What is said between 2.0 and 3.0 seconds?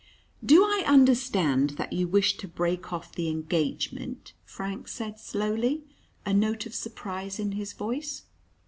wish to break